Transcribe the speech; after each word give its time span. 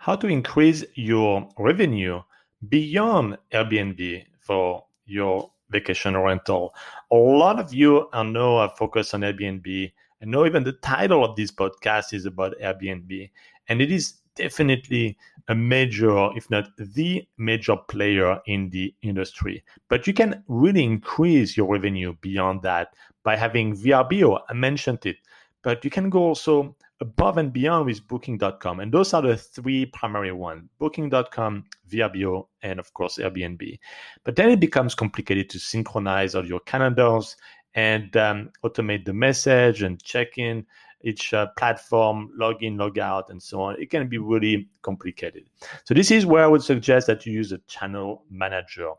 how 0.00 0.16
to 0.16 0.26
increase 0.26 0.82
your 0.94 1.46
revenue 1.58 2.22
beyond 2.70 3.36
Airbnb 3.52 4.24
for 4.38 4.86
your 5.04 5.50
vacation 5.68 6.16
rental. 6.16 6.74
A 7.12 7.16
lot 7.16 7.60
of 7.60 7.74
you 7.74 8.08
I 8.14 8.22
know 8.22 8.56
are 8.56 8.72
focused 8.78 9.12
on 9.12 9.20
Airbnb. 9.20 9.92
I 10.22 10.24
know 10.24 10.46
even 10.46 10.64
the 10.64 10.72
title 10.72 11.22
of 11.22 11.36
this 11.36 11.50
podcast 11.50 12.14
is 12.14 12.24
about 12.24 12.58
Airbnb. 12.62 13.30
And 13.68 13.82
it 13.82 13.92
is 13.92 14.14
definitely 14.36 15.18
a 15.48 15.54
major, 15.54 16.30
if 16.34 16.48
not 16.48 16.70
the 16.78 17.28
major 17.36 17.76
player 17.76 18.40
in 18.46 18.70
the 18.70 18.94
industry. 19.02 19.62
But 19.90 20.06
you 20.06 20.14
can 20.14 20.42
really 20.48 20.82
increase 20.82 21.58
your 21.58 21.70
revenue 21.70 22.14
beyond 22.22 22.62
that 22.62 22.94
by 23.22 23.36
having 23.36 23.76
VRBO. 23.76 24.40
I 24.48 24.54
mentioned 24.54 25.04
it, 25.04 25.16
but 25.60 25.84
you 25.84 25.90
can 25.90 26.08
go 26.08 26.20
also 26.20 26.74
above 27.00 27.38
and 27.38 27.52
beyond 27.52 27.86
with 27.86 28.06
booking.com. 28.06 28.80
And 28.80 28.92
those 28.92 29.14
are 29.14 29.22
the 29.22 29.36
three 29.36 29.86
primary 29.86 30.32
ones 30.32 30.68
booking.com, 30.78 31.64
VRBO, 31.90 32.46
and 32.62 32.78
of 32.78 32.92
course, 32.94 33.18
Airbnb. 33.18 33.78
But 34.24 34.36
then 34.36 34.50
it 34.50 34.60
becomes 34.60 34.94
complicated 34.94 35.48
to 35.50 35.58
synchronize 35.58 36.34
all 36.34 36.46
your 36.46 36.60
calendars 36.60 37.36
and 37.74 38.14
um, 38.16 38.50
automate 38.64 39.04
the 39.04 39.12
message 39.12 39.82
and 39.82 40.02
check 40.02 40.38
in 40.38 40.66
each 41.02 41.32
uh, 41.32 41.46
platform, 41.56 42.30
log 42.36 42.62
in, 42.62 42.76
log 42.76 42.98
out, 42.98 43.30
and 43.30 43.42
so 43.42 43.62
on. 43.62 43.80
It 43.80 43.90
can 43.90 44.08
be 44.08 44.18
really 44.18 44.68
complicated. 44.82 45.44
So 45.84 45.94
this 45.94 46.10
is 46.10 46.26
where 46.26 46.44
I 46.44 46.46
would 46.46 46.62
suggest 46.62 47.06
that 47.06 47.24
you 47.24 47.32
use 47.32 47.52
a 47.52 47.58
channel 47.66 48.24
manager. 48.30 48.90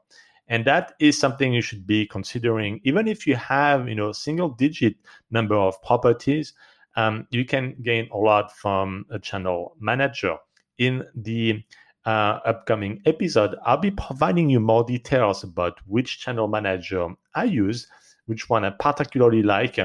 And 0.48 0.66
that 0.66 0.94
is 1.00 1.18
something 1.18 1.54
you 1.54 1.62
should 1.62 1.86
be 1.86 2.08
considering, 2.08 2.82
even 2.84 3.08
if 3.08 3.28
you 3.28 3.36
have, 3.36 3.88
you 3.88 3.96
know, 3.96 4.12
single 4.12 4.50
digit 4.50 4.96
number 5.30 5.56
of 5.56 5.82
properties, 5.84 6.54
um, 6.96 7.28
you 7.32 7.46
can 7.46 7.76
gain 7.82 8.10
a 8.12 8.18
lot 8.18 8.56
from 8.56 9.06
a 9.10 9.20
channel 9.20 9.76
manager. 9.80 10.38
In 10.78 11.04
the 11.16 11.64
uh, 12.06 12.40
upcoming 12.46 13.02
episode, 13.06 13.56
I'll 13.66 13.78
be 13.78 13.92
providing 13.92 14.50
you 14.50 14.60
more 14.60 14.84
details 14.84 15.44
about 15.44 15.80
which 15.86 16.20
channel 16.20 16.48
manager 16.48 17.10
I 17.36 17.46
use, 17.46 17.88
which 18.26 18.50
one 18.50 18.66
I 18.66 18.72
particularly 18.72 19.44
like. 19.44 19.78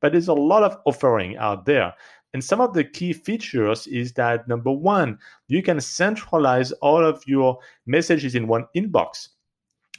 But 0.00 0.12
there's 0.12 0.28
a 0.28 0.34
lot 0.34 0.64
of 0.64 0.76
offering 0.84 1.36
out 1.36 1.64
there. 1.64 1.94
And 2.34 2.42
some 2.42 2.60
of 2.60 2.72
the 2.72 2.84
key 2.84 3.12
features 3.12 3.86
is 3.86 4.14
that 4.14 4.48
number 4.48 4.72
one, 4.72 5.18
you 5.48 5.62
can 5.62 5.80
centralize 5.80 6.72
all 6.72 7.04
of 7.04 7.22
your 7.26 7.58
messages 7.86 8.34
in 8.34 8.48
one 8.48 8.66
inbox. 8.74 9.28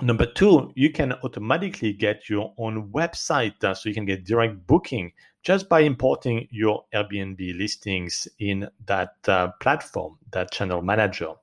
Number 0.02 0.26
two, 0.26 0.72
you 0.76 0.90
can 0.92 1.14
automatically 1.24 1.94
get 1.94 2.28
your 2.28 2.54
own 2.58 2.92
website 2.92 3.64
uh, 3.64 3.76
so 3.76 3.90
you 3.90 3.96
can 3.96 4.06
get 4.06 4.26
direct 4.26 4.66
booking 4.66 5.12
just 5.44 5.70
by 5.70 5.82
importing 5.82 6.48
your 6.50 6.84
Airbnb 6.96 7.58
listings 7.58 8.28
in 8.40 8.68
that 8.86 9.16
uh, 9.28 9.50
platform, 9.60 10.18
that 10.32 10.52
channel 10.52 10.82
manager. 10.82 11.34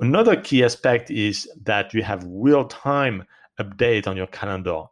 Another 0.00 0.34
key 0.40 0.64
aspect 0.64 1.10
is 1.10 1.48
that 1.62 1.94
you 1.94 2.02
have 2.02 2.24
real 2.26 2.64
time 2.64 3.24
update 3.60 4.08
on 4.08 4.16
your 4.16 4.26
calendar. 4.28 4.82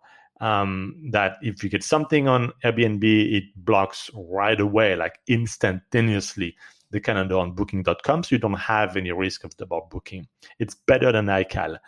Um, 0.41 0.95
that 1.13 1.39
if 1.41 1.65
you 1.65 1.71
get 1.71 1.83
something 1.83 2.29
on 2.29 2.53
Airbnb, 2.63 3.03
it 3.03 3.45
blocks 3.65 4.11
right 4.15 4.61
away, 4.61 4.95
like 4.95 5.19
instantaneously, 5.29 6.55
the 6.91 7.01
calendar 7.01 7.39
on 7.39 7.53
booking.com. 7.53 8.23
So 8.23 8.35
you 8.35 8.39
don't 8.39 8.53
have 8.55 8.97
any 8.97 9.11
risk 9.13 9.45
of 9.45 9.57
double 9.57 9.89
booking. 9.91 10.27
It's 10.59 10.75
better 10.75 11.11
than 11.11 11.27
iCal 11.27 11.79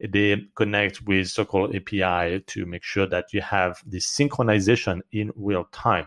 they 0.00 0.42
connect 0.54 1.02
with 1.02 1.28
Circle 1.28 1.74
API 1.74 2.40
to 2.46 2.66
make 2.66 2.82
sure 2.82 3.06
that 3.06 3.32
you 3.32 3.40
have 3.40 3.82
this 3.86 4.06
synchronization 4.06 5.00
in 5.12 5.32
real 5.36 5.64
time. 5.72 6.06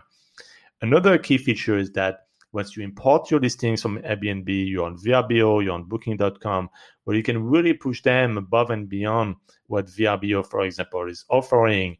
Another 0.82 1.18
key 1.18 1.38
feature 1.38 1.76
is 1.76 1.92
that 1.92 2.26
once 2.52 2.76
you 2.76 2.82
import 2.82 3.30
your 3.30 3.40
listings 3.40 3.82
from 3.82 3.98
Airbnb, 3.98 4.68
you're 4.68 4.84
on 4.86 4.96
VRBO, 4.96 5.62
you're 5.62 5.72
on 5.72 5.84
Booking.com, 5.84 6.68
where 7.04 7.16
you 7.16 7.22
can 7.22 7.42
really 7.44 7.74
push 7.74 8.02
them 8.02 8.36
above 8.38 8.70
and 8.70 8.88
beyond 8.88 9.36
what 9.66 9.86
VRBO, 9.86 10.44
for 10.44 10.62
example, 10.62 11.08
is 11.08 11.24
offering 11.28 11.96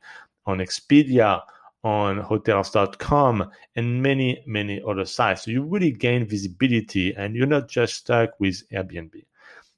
on 0.47 0.59
Expedia, 0.59 1.41
on 1.85 2.19
Hotels.com, 2.19 3.49
and 3.77 4.03
many, 4.03 4.43
many 4.47 4.83
other 4.87 5.05
sites. 5.05 5.45
So 5.45 5.53
you 5.53 5.63
really 5.63 5.93
gain 5.93 6.27
visibility 6.27 7.15
and 7.15 7.37
you're 7.37 7.47
not 7.47 7.69
just 7.69 7.95
stuck 7.95 8.31
with 8.41 8.63
Airbnb. 8.71 9.25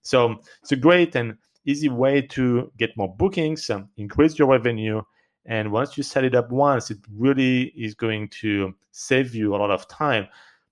So 0.01 0.41
it's 0.63 0.73
a 0.73 0.77
great 0.77 1.15
and 1.15 1.37
easy 1.65 1.89
way 1.89 2.23
to 2.23 2.71
get 2.79 2.97
more 2.97 3.15
bookings, 3.15 3.71
increase 3.97 4.39
your 4.39 4.49
revenue. 4.49 5.03
And 5.47 5.73
once 5.73 5.97
you 5.97 6.03
set 6.03 6.25
it 6.25 6.35
up 6.35 6.51
once, 6.51 6.91
it 6.91 6.99
really 7.13 7.73
is 7.77 7.95
going 7.95 8.29
to 8.41 8.75
save 8.93 9.35
you 9.35 9.55
a 9.55 9.59
lot 9.59 9.71
of 9.71 9.89
time. 9.89 10.29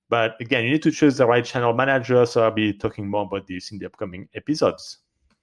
But 0.09 0.37
again, 0.41 0.65
you 0.65 0.71
need 0.71 0.83
to 0.83 0.91
choose 0.91 1.17
the 1.17 1.27
right 1.27 1.45
channel 1.45 1.73
manager. 1.73 2.25
So 2.27 2.45
I'll 2.45 2.51
be 2.51 2.73
talking 2.73 3.09
more 3.09 3.23
about 3.23 3.47
this 3.47 3.73
in 3.73 3.79
the 3.79 3.87
upcoming 3.87 4.29
episodes. 4.35 4.99